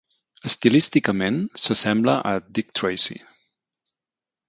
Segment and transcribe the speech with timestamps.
[0.49, 3.23] Estilísticament, s'assembla a Dick Tracy.